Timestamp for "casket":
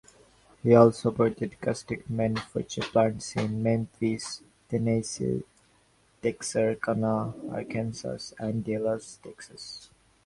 1.61-2.09